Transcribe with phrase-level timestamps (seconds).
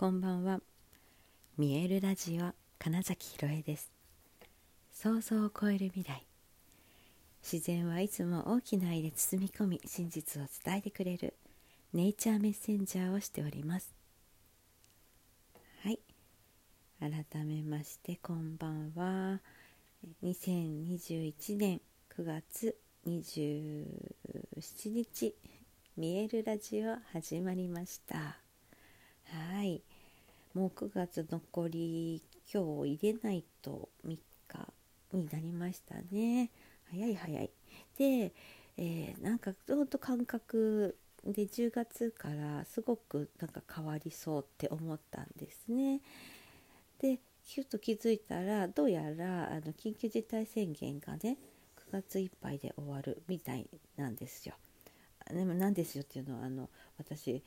[0.00, 0.62] こんばんは。
[1.58, 3.92] 見えるラジオ金崎ひろえです。
[4.94, 6.24] 想像を超える未来。
[7.42, 11.34] 自然はいつも大きな愛で包み込み真実を伝えてくれる
[11.92, 13.92] ネイチャーメッセンジャーをしております。
[15.84, 15.98] はい。
[16.98, 19.38] 改めましてこんばんは。
[20.24, 21.82] 2021年
[22.16, 22.74] 9月
[23.06, 23.84] 27
[24.86, 25.34] 日
[25.98, 28.38] 見えるラジオ始まりました。
[29.26, 29.82] はい。
[30.54, 32.22] もう9月残り
[32.52, 34.20] 今日入れないと3日
[35.12, 36.50] になりましたね。
[36.90, 37.50] 早い早い。
[37.96, 38.32] で、
[38.76, 46.00] えー、なんかほんと感覚で10月からすごくなんか変わりそうって思ったんですね。
[46.98, 51.38] でキュッと気づいたらどうやらあの緊急事態宣言がね
[51.90, 54.54] 9月いっぱいで終わるみたいなんですよ。
[55.32, 57.42] でもなんですよっていうのはあの私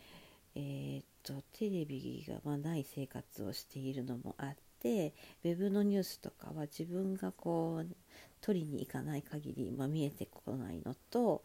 [0.55, 7.95] えー、っとテレビがまない生活をしているのもあってウェブのニュースとかは自分がこう
[8.41, 11.41] 取りに行かない限り、まあ、見えてこないのと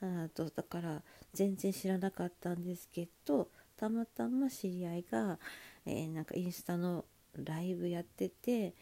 [0.00, 1.02] あとだから
[1.34, 5.38] 全然知らなかったんですけどたまたま知り合いが、
[5.84, 8.74] えー、なんかインスタのライブやってて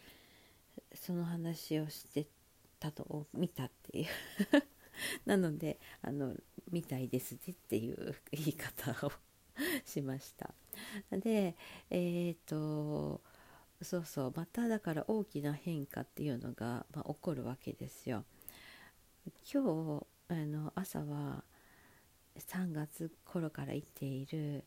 [0.94, 2.26] その話をして
[2.78, 4.06] たのを見たっていう。
[5.26, 6.36] なのであの
[6.70, 9.12] 「みたいですね」っていう言い方を
[9.94, 10.54] しました。
[11.10, 11.54] で
[11.90, 13.20] えっ、ー、と
[13.82, 18.24] そうそうまただから大きな変化っていうのが、まあ、起こるわけですよ。
[19.52, 19.62] 今
[19.98, 21.44] 日あの朝は
[22.38, 24.64] 3月頃から行っている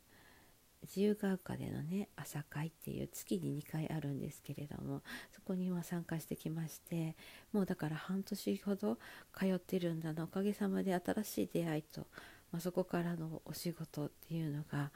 [0.83, 7.15] 自由が丘でのね朝会っていう月に2回あるんですけれどもそこに今参加してきまして
[7.51, 8.97] もうだから半年ほど
[9.37, 12.07] 通ってるんだなおかげさまで新しい出会いと
[12.51, 14.91] まあ、そこからのお仕事っていうのが、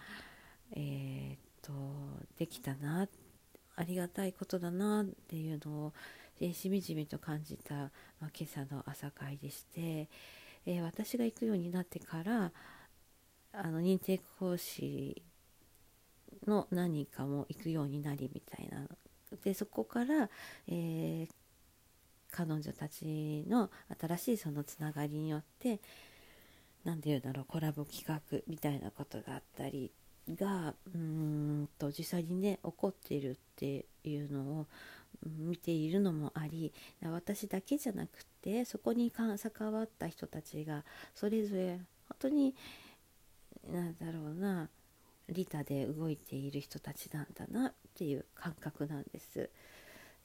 [0.74, 1.74] えー、っと
[2.38, 3.08] できたな
[3.76, 5.94] ありがたいことだなっていうのを、
[6.40, 7.90] えー、しみじみと感じた、ま
[8.28, 10.08] あ、今朝の朝会でして、
[10.66, 12.52] えー、私が行くようになってから
[13.54, 15.22] あの認定講師
[16.48, 18.88] の何人かも行くようになりみたいな。
[19.44, 20.30] でそこから、
[20.68, 21.28] えー、
[22.32, 23.70] 彼女たちの
[24.00, 25.80] 新しいそのつながりによって
[26.84, 29.92] 何て言うんだろうコラボ企画みたいなことがあったり
[30.30, 34.68] がうんと実際にね起こっているっていうのを
[35.26, 39.38] 見ているのもあり私だけじゃなくてそこに関
[39.72, 40.84] わった人たちが
[41.14, 42.56] それぞれ本当に
[43.72, 44.70] 何だろうな
[45.30, 49.50] 利他で動いている人たちなんだなっていう感覚なんです。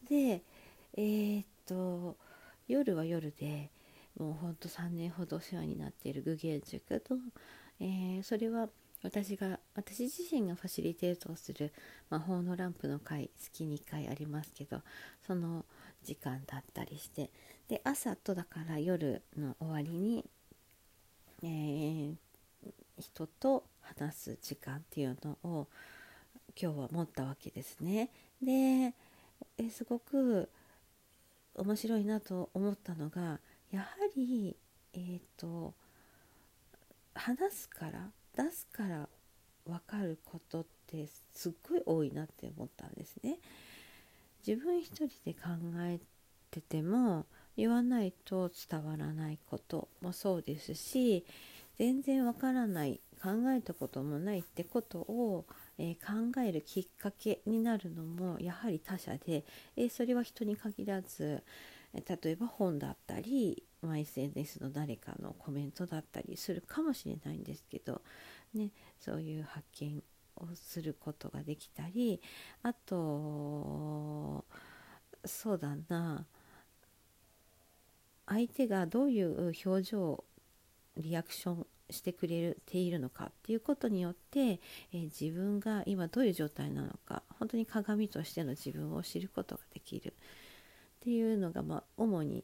[0.08, 0.42] で
[0.96, 2.16] えー、っと
[2.68, 3.70] 夜は夜で
[4.18, 7.16] もうほんと3年ほどお世話になっている具現塾と、
[7.80, 8.68] えー、それは
[9.02, 11.72] 私が私自身がファシリテートをする
[12.08, 14.80] 魔法のランプの会月に1回ありますけど
[15.26, 15.64] その
[16.02, 17.30] 時間だったりして
[17.68, 20.24] で朝とだから夜の終わりに、
[21.42, 22.14] えー、
[22.98, 25.68] 人と話す時間っていうのを
[26.60, 28.10] 今日は持ったわけですね。
[28.42, 28.94] で
[29.58, 30.48] えすごく
[31.54, 33.40] 面白いなと思ったのが
[33.70, 34.56] やはり
[34.92, 35.74] えっ、ー、と
[37.14, 39.08] 話すから出すから
[39.66, 43.38] 分かることってすっごい多いなって思ったんですね。
[44.46, 45.48] 自分一人で考
[45.80, 45.98] え
[46.50, 47.26] てても
[47.56, 51.24] 言わないと伝わらないこともそうですし
[51.78, 55.46] 全然わからない考えたこともないってことを、
[55.78, 59.44] えー、考えるきっかけになるのもやはり他者で、
[59.76, 61.42] えー、それは人に限らず、
[62.08, 68.02] 例えば本だったり、まあ、SNS の誰かのコメントだったりするかもしれないんですけど、
[68.54, 70.02] ね、そういう発見
[70.36, 72.20] をすることができたり
[72.62, 74.44] あと
[75.24, 76.26] そうだな
[78.26, 80.24] 相手がどういう表情
[80.96, 90.14] リアクションしてくれているのかっていうことによって、えー、自分が今どういう状態なのか本当に鏡としての自分を知ることができる。
[91.06, 92.42] っていうのが、まあ、主に、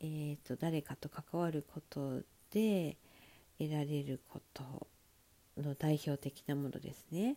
[0.00, 2.96] えーと、誰かと関わることで
[3.56, 4.88] 得られること
[5.56, 7.36] の代表的なものですね。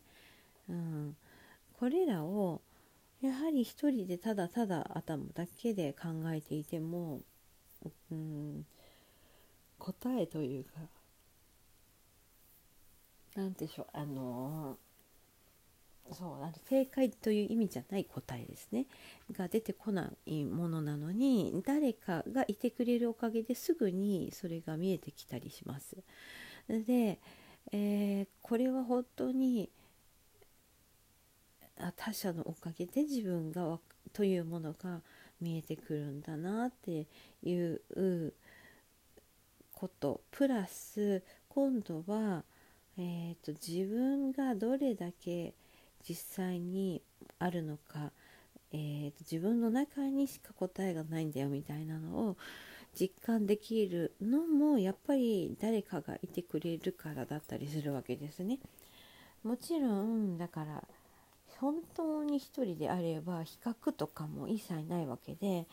[0.67, 1.15] うん、
[1.73, 2.63] これらを
[3.21, 7.21] やはり一人でただただ頭だけで考えていても、
[8.11, 8.65] うん、
[9.77, 10.71] 答えというか
[13.35, 14.79] 何でしょうあの
[16.11, 18.85] そうあの正解という意味じゃない答えですね
[19.31, 25.97] が出てこないものなのに誰かがいてくれるおかげですぐにそれが見えてきたりします。
[26.69, 27.19] で、
[27.71, 29.69] えー、これは本当に
[31.95, 33.79] 他者のおかげで自分が
[34.13, 35.01] というものが
[35.39, 37.07] 見えてくるんだなって
[37.43, 37.81] いう
[39.73, 42.43] ことプラス今度は、
[42.97, 45.53] えーと、自分がどれだけ
[46.07, 47.01] 実際に
[47.39, 48.11] あるのか、
[48.71, 52.37] えーと自分の中にしか答えがないんだよみたいなのを
[52.99, 58.59] 実感できるのもやっぱり誰かがいてくれるからだったりするわけですね。
[59.43, 60.83] もちろんだから
[61.59, 65.67] 本当に一人であれば比較とかも一切ないわけで、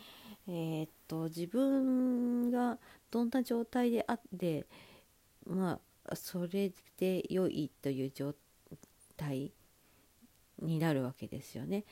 [0.46, 2.78] えー、っと自分が
[3.10, 4.66] どんな状態であって
[5.46, 8.34] まあそれで良いという状
[9.16, 9.50] 態
[10.64, 11.84] になるわけですよね。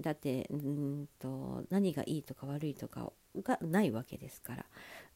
[0.00, 4.64] だってうんと何がいいとか悪いとかがないわけですから、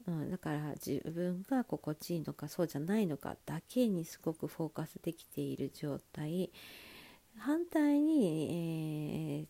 [0.06, 6.50] うん、だから自分が心地いいのかそうじゃないのかだけにすごくフォーカスできている状態。
[7.38, 9.46] 反対に、えー、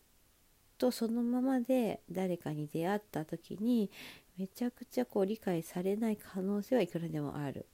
[0.79, 3.91] とそのままで誰かに出会った時に
[4.37, 7.65] めちゃくちゃこう理解されない可能性はいくらでもある、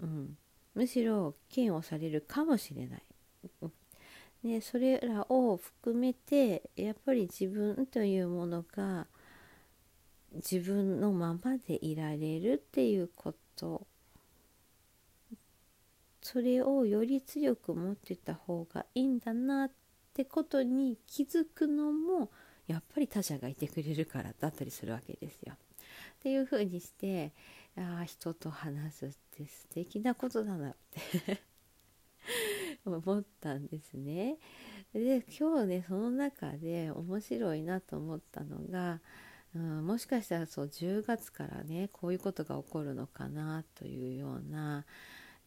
[0.00, 0.36] うん、
[0.74, 3.02] むしろ嫌悪されるかもしれない、
[4.46, 9.08] でそれらを含めてやっぱり自分というものが
[10.34, 13.86] 自分のままでいられるっていうこと
[16.22, 19.70] それをより強く持ってた方がいいんだなっ
[20.14, 22.30] てことに気づくのも
[22.66, 25.54] やっぱり他者がいてくれるからだったりするわけですよ。
[25.54, 27.32] っていうふうにして
[27.76, 31.42] ああ人と話すって素敵なことだなって
[32.92, 34.36] 思ったんですね。
[34.92, 39.00] で今日ねその中で面白いなと思ったのが
[39.56, 44.84] うん、もしかしたらそう10月からねこういうことが起こるのかなというような、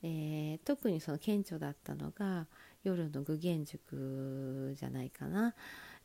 [0.02, 2.48] えー、特にその顕著だったのが
[2.84, 5.54] 夜の具現塾じゃないかな、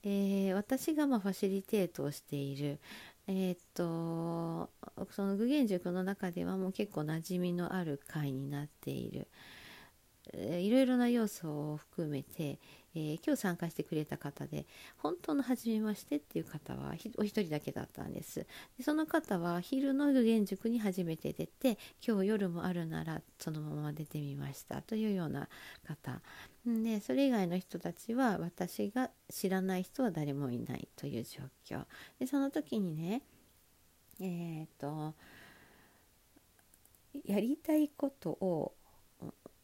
[0.02, 2.78] えー、私がまファシリテートをしている
[3.26, 4.69] えー、っと
[5.12, 9.28] その具現塾の中ではもう結構馴染みのある会になっている、
[10.32, 12.59] いろいろな要素を含めて、
[12.94, 14.65] えー、今日参加してくれた方で
[14.97, 18.47] 本当の初めましてっていう方はお一人だけだったんです。
[18.79, 24.81] でその方は昼の具現塾に初めて出て今日夜もあるならそのまま出てみました。
[24.81, 25.49] というような
[25.87, 26.23] 方。
[26.67, 30.88] でそれ以外の人たちは私が知らない人は誰もいない。
[30.97, 31.85] という状況。
[32.19, 33.23] でその時にね
[34.21, 35.15] えっ、と
[37.25, 38.75] やりたいことを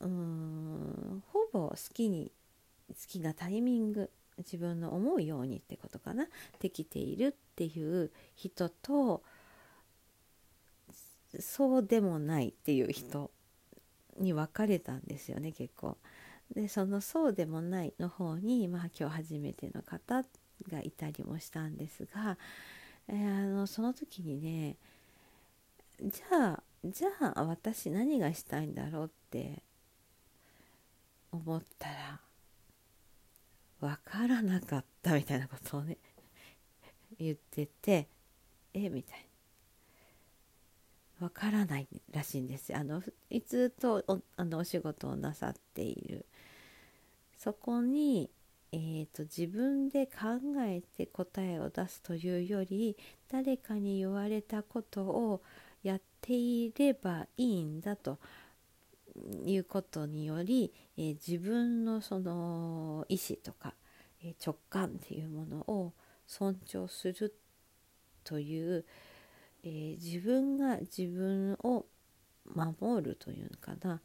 [0.01, 2.33] うんほぼ好きに
[2.89, 6.27] 好きなタイミング自分の思うようにってことかな
[6.61, 9.23] できているっていう人と
[11.39, 13.31] そうでもないっていう人
[14.19, 15.97] に分かれたんですよね結構。
[16.55, 20.25] でそのそうでもないの方に、まあ、今日初めての方
[20.69, 22.39] がいたりもしたんですが、
[23.09, 24.77] えー、あのその時にね
[26.03, 29.63] じゃあじゃあ私何がしたいんだろうって
[31.33, 32.21] 思ったら
[33.81, 35.97] 分からなかったみたいなことをね
[37.19, 38.09] 言ってて
[38.75, 39.31] えみたいな。
[41.21, 46.25] 分からないらしいんですあのいつとおあのお仕事をなさっている。
[47.37, 48.31] そこに、
[48.73, 50.13] えーと、自分で考
[50.59, 52.99] えて答えを出すというより
[53.31, 55.43] 誰かに言われたことを
[55.83, 58.19] やっていればいいんだと。
[59.45, 63.75] いうことにより、えー、自分のその意思とか、
[64.23, 65.93] え、直感っていうものを
[66.27, 67.35] 尊重する
[68.25, 68.85] という、
[69.65, 71.87] えー、自分が自分を
[72.45, 74.01] 守るというのかな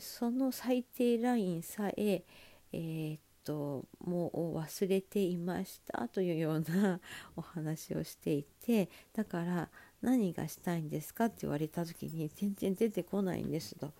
[0.00, 2.24] その最低ラインさえ
[2.72, 7.00] えー、もう忘れていましたというような
[7.36, 9.70] お話をしていてだから
[10.02, 13.92] 何がしたいんですかって言われた時に全然出てこないんですと。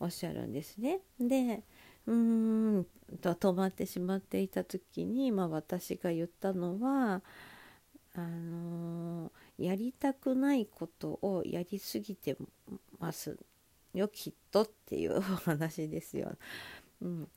[0.00, 1.00] おっしゃるんですね。
[1.20, 1.62] で
[2.06, 2.86] うーん
[3.20, 7.22] と止まってしまっていた時に、まあ、私が言ったのは
[8.14, 12.36] あのー、やりたくないことをやりすぎて
[12.98, 13.38] ます
[13.94, 16.36] よきっとっていう お話ですよ。
[17.00, 17.28] うん、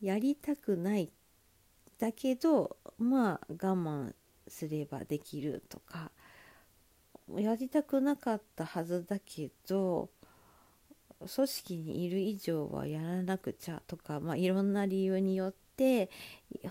[0.00, 1.10] やりたくない
[1.98, 4.14] だけどまあ我慢
[4.46, 6.10] すればできるとか
[7.36, 10.10] やりたくなかったはずだけど
[11.26, 16.10] 組織にいる以上はやらなくちゃとか、まあ、いろんな理由によって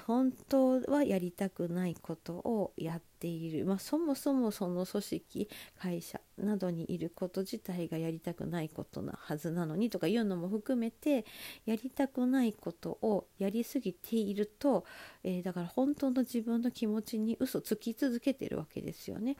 [0.06, 5.50] 本当はやりたくないことをやっている、まあ、そもそもその組織
[5.80, 11.26] 会社などにいること自体がやりたくないことなはずなのにとかいうのも含めて
[11.66, 14.86] やりたくないことをやりすぎていると、
[15.24, 19.38] えー、だから本当の自分の気持ちに嘘つき続けてるわけですよね。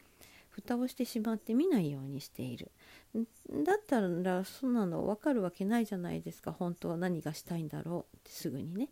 [0.58, 2.72] 蓋をしてしまって見ないようにしている。
[3.64, 6.52] だったらそんなの分かるわけないじゃないですか。
[6.52, 8.90] 本当は何がしたいんだろうってすぐにね。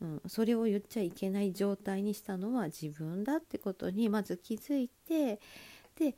[0.00, 5.40] うん、それを言っちゃいけない状態にしたのは自分だってことにまず気づいて
[5.96, 6.16] で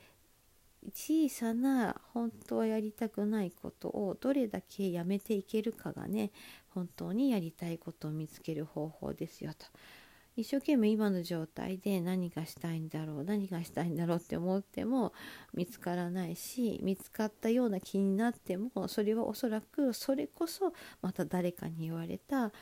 [0.94, 6.30] 小さな本当はやりたくないことをどれだけやめていけるかがね
[6.68, 9.66] 本当にやりたいことを見つける方法ですよと。
[10.36, 15.14] 一生懸命今の状態で何がしたいんだろう何がしたいんだろうって思っても
[15.54, 22.52] 見つからないし見つかったような気になってもそれはおそらくそれこそまた誰かに言われた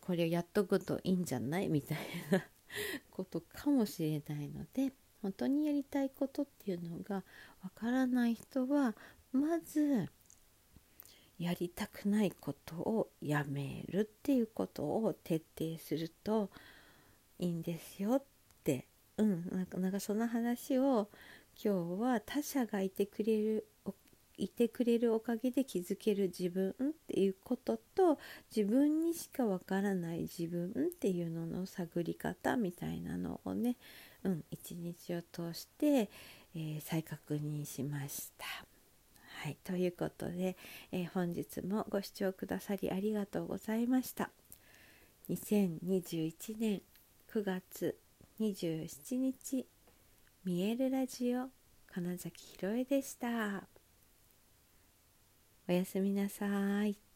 [0.00, 1.68] これをやっとくといいんじゃない？
[1.68, 1.98] みたい
[2.30, 2.44] な
[3.10, 7.24] ことかもしれないので本当にやりたいことっていうのが
[7.62, 8.94] わからない人は
[9.32, 10.08] まず
[11.38, 16.50] やりたくないことをやめるっていうことを徹底すると
[17.40, 18.22] いいんですよっ
[18.62, 21.08] てうんなんかなんかその話を
[21.62, 23.66] 今日は他者がいてくれる
[24.36, 26.74] いてくれるおかげで気づける自分っ
[27.06, 28.18] ていうことと
[28.54, 33.76] 自分にしかわからない自分っていうのの探り方みたいなのをね、
[34.24, 36.08] うん、一日を通して、
[36.54, 38.46] えー、再確認しました。
[39.42, 40.56] はい、ということで、
[40.90, 44.30] えー、本日もご視聴くださりありがとうございました。
[45.28, 46.82] 2021年
[47.32, 47.96] 9月
[48.40, 49.64] 27日
[50.44, 51.46] 見えるラジオ
[51.86, 53.68] 金崎ひろえでした。
[55.68, 57.09] おやすみなさい。